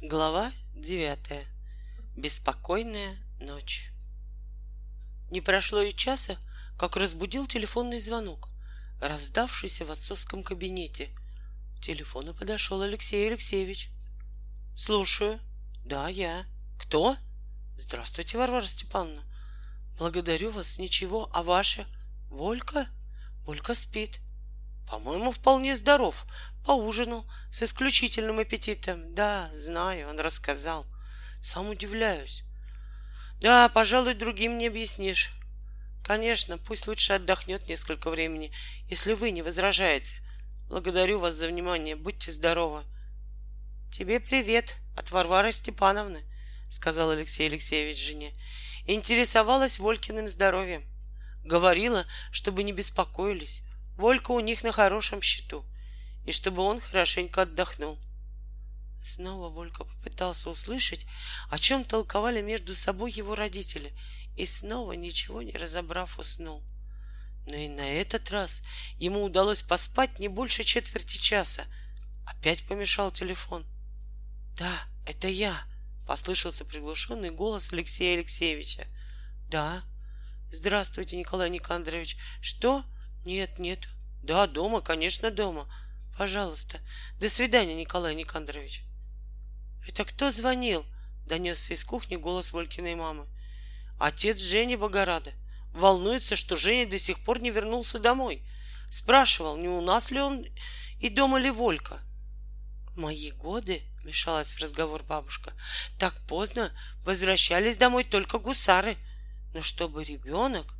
[0.00, 1.44] Глава девятая.
[2.14, 3.90] Беспокойная ночь.
[5.32, 6.38] Не прошло и часа,
[6.78, 8.48] как разбудил телефонный звонок,
[9.00, 11.08] раздавшийся в отцовском кабинете.
[11.76, 13.90] К телефону подошел Алексей Алексеевич.
[14.76, 15.40] Слушаю.
[15.84, 16.46] Да, я.
[16.78, 17.16] Кто?
[17.76, 19.24] Здравствуйте, Варвара Степановна.
[19.98, 20.78] Благодарю вас.
[20.78, 21.28] Ничего.
[21.32, 21.88] А ваша?
[22.30, 22.86] Волька?
[23.44, 24.20] Волька спит.
[24.88, 26.24] По-моему, вполне здоров.
[26.64, 29.14] Поужинал с исключительным аппетитом.
[29.14, 30.86] Да, знаю, он рассказал.
[31.42, 32.44] Сам удивляюсь.
[33.40, 35.32] Да, пожалуй, другим не объяснишь.
[36.02, 38.50] Конечно, пусть лучше отдохнет несколько времени,
[38.88, 40.22] если вы не возражаете.
[40.68, 41.94] Благодарю вас за внимание.
[41.94, 42.82] Будьте здоровы.
[43.92, 46.22] Тебе привет от Варвары Степановны,
[46.70, 48.32] сказал Алексей Алексеевич жене.
[48.86, 50.82] Интересовалась Волькиным здоровьем.
[51.44, 53.62] Говорила, чтобы не беспокоились.
[53.98, 55.66] Волька у них на хорошем счету,
[56.24, 57.98] и чтобы он хорошенько отдохнул.
[59.04, 61.04] Снова Волька попытался услышать,
[61.50, 63.92] о чем толковали между собой его родители,
[64.36, 66.62] и снова, ничего не разобрав, уснул.
[67.48, 68.62] Но и на этот раз
[68.98, 71.64] ему удалось поспать не больше четверти часа.
[72.24, 73.66] Опять помешал телефон.
[74.56, 74.72] «Да,
[75.06, 75.60] это я»,—
[76.06, 78.86] послышался приглушенный голос Алексея Алексеевича.
[79.48, 79.82] «Да.
[80.52, 82.16] Здравствуйте, Николай Никандрович.
[82.40, 82.84] Что?»
[83.28, 83.88] Нет, нет.
[84.28, 85.66] Да, дома, конечно, дома.
[86.18, 86.80] Пожалуйста.
[87.18, 88.82] До свидания, Николай Никандрович.
[89.88, 90.84] Это кто звонил?
[91.26, 93.26] Донесся из кухни голос Волькиной мамы.
[93.98, 95.32] Отец Жени Богорада.
[95.72, 98.46] Волнуется, что Женя до сих пор не вернулся домой.
[98.90, 100.44] Спрашивал, не у нас ли он
[101.00, 101.98] и дома ли Волька.
[102.96, 105.54] Мои годы, мешалась в разговор бабушка,
[105.98, 106.70] так поздно
[107.02, 108.98] возвращались домой только гусары.
[109.54, 110.77] Но чтобы ребенок...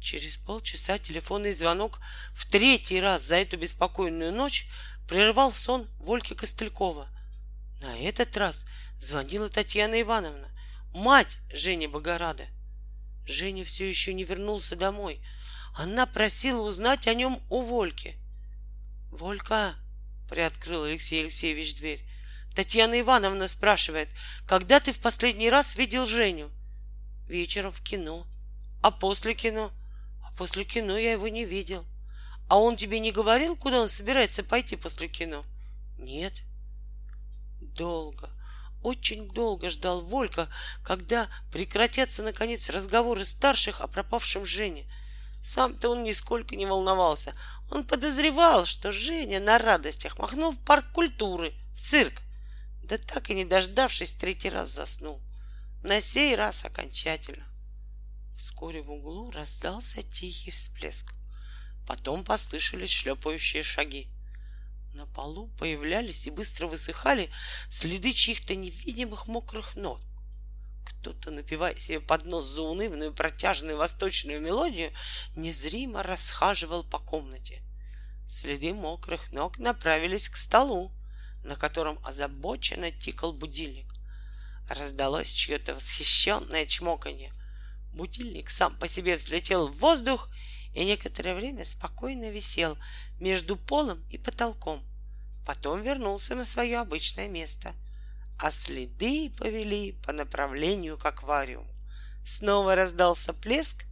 [0.00, 2.00] Через полчаса телефонный звонок
[2.32, 4.66] в третий раз за эту беспокойную ночь
[5.06, 7.06] прервал сон Вольки Костылькова.
[7.80, 8.64] На этот раз
[8.98, 10.48] звонила Татьяна Ивановна,
[10.92, 12.46] мать Жени Богорада.
[13.26, 15.22] Женя все еще не вернулся домой.
[15.74, 18.16] Она просила узнать о нем у Вольки.
[19.10, 19.74] «Волька!»—
[20.28, 22.04] приоткрыл Алексей Алексеевич дверь.
[22.54, 24.08] Татьяна Ивановна спрашивает,
[24.46, 26.50] когда ты в последний раз видел Женю?
[27.28, 28.26] Вечером в кино.
[28.82, 29.72] А после кино?
[30.36, 31.84] После кино я его не видел.
[32.48, 35.44] А он тебе не говорил, куда он собирается пойти после кино?
[35.98, 36.42] Нет.
[37.60, 38.30] Долго,
[38.82, 40.48] очень долго ждал Волька,
[40.82, 44.90] когда прекратятся, наконец, разговоры старших о пропавшем Жене.
[45.42, 47.34] Сам-то он нисколько не волновался.
[47.70, 52.20] Он подозревал, что Женя на радостях махнул в парк культуры, в цирк.
[52.82, 55.20] Да так и не дождавшись, третий раз заснул.
[55.82, 57.44] На сей раз окончательно.
[58.36, 61.12] Вскоре в углу раздался тихий всплеск.
[61.86, 64.08] Потом послышались шлепающие шаги.
[64.94, 67.30] На полу появлялись и быстро высыхали
[67.68, 70.00] следы чьих-то невидимых мокрых ног.
[70.84, 74.92] Кто-то, напевая себе под нос заунывную протяжную восточную мелодию,
[75.36, 77.62] незримо расхаживал по комнате.
[78.26, 80.92] Следы мокрых ног направились к столу,
[81.42, 83.92] на котором озабоченно тикал будильник.
[84.68, 87.32] Раздалось чье-то восхищенное чмоканье.
[87.92, 90.28] Будильник сам по себе взлетел в воздух
[90.74, 92.78] и некоторое время спокойно висел
[93.18, 94.84] между полом и потолком.
[95.44, 97.72] Потом вернулся на свое обычное место,
[98.38, 101.68] а следы повели по направлению к аквариуму.
[102.24, 103.84] Снова раздался плеск,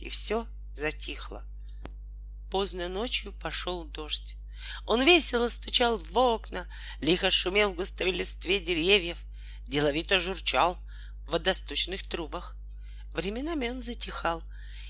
[0.00, 1.44] и все затихло.
[2.50, 4.36] Поздно ночью пошел дождь.
[4.86, 6.66] Он весело стучал в окна,
[7.00, 9.18] лихо шумел в густой листве деревьев,
[9.64, 10.78] деловито журчал
[11.26, 12.56] в водосточных трубах.
[13.14, 14.42] Временами он затихал,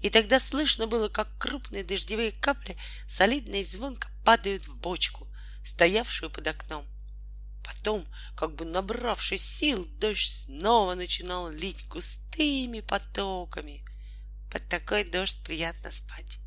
[0.00, 5.28] и тогда слышно было, как крупные дождевые капли солидно и звонко падают в бочку,
[5.64, 6.84] стоявшую под окном.
[7.64, 13.84] Потом, как бы набравшись сил, дождь снова начинал лить густыми потоками.
[14.50, 16.38] Под такой дождь приятно спать.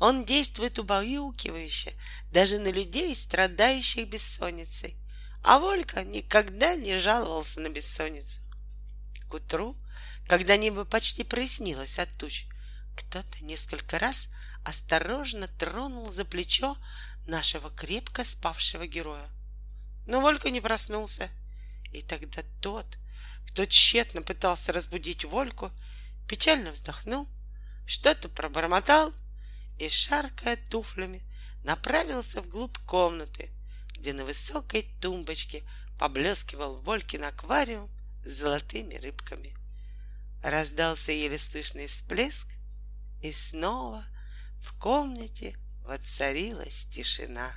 [0.00, 1.92] Он действует убаюкивающе
[2.32, 4.96] даже на людей, страдающих бессонницей.
[5.44, 8.40] А Волька никогда не жаловался на бессонницу.
[9.28, 9.76] К утру
[10.26, 12.46] когда небо почти прояснилось от туч,
[12.96, 14.28] кто-то несколько раз
[14.64, 16.76] осторожно тронул за плечо
[17.26, 19.28] нашего крепко спавшего героя.
[20.06, 21.30] Но Волька не проснулся.
[21.92, 22.86] И тогда тот,
[23.46, 25.70] кто тщетно пытался разбудить Вольку,
[26.28, 27.28] печально вздохнул,
[27.86, 29.12] что-то пробормотал
[29.78, 31.22] и, шаркая туфлями,
[31.64, 33.50] направился вглубь комнаты,
[33.96, 35.62] где на высокой тумбочке
[35.98, 37.90] поблескивал Волькин аквариум
[38.24, 39.54] с золотыми рыбками—
[40.44, 42.46] Раздался еле слышный всплеск,
[43.22, 44.04] и снова
[44.60, 45.56] в комнате
[45.86, 47.50] воцарилась тишина.